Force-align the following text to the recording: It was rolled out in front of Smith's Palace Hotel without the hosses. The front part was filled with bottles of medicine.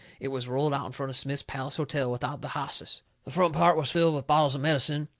It 0.19 0.29
was 0.29 0.47
rolled 0.47 0.73
out 0.73 0.87
in 0.87 0.93
front 0.93 1.11
of 1.11 1.15
Smith's 1.15 1.43
Palace 1.43 1.75
Hotel 1.77 2.09
without 2.09 2.41
the 2.41 2.47
hosses. 2.47 3.03
The 3.23 3.29
front 3.29 3.53
part 3.53 3.77
was 3.77 3.91
filled 3.91 4.15
with 4.15 4.25
bottles 4.25 4.55
of 4.55 4.61
medicine. 4.61 5.09